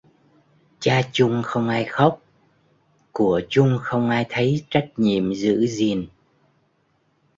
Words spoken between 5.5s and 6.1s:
gìn